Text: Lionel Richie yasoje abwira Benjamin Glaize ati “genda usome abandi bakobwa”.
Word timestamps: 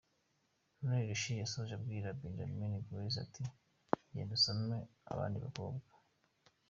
Lionel 0.79 1.05
Richie 1.07 1.39
yasoje 1.43 1.71
abwira 1.75 2.15
Benjamin 2.19 2.73
Glaize 2.85 3.17
ati 3.25 3.43
“genda 4.13 4.33
usome 4.37 4.77
abandi 5.11 5.37
bakobwa”. 5.45 5.91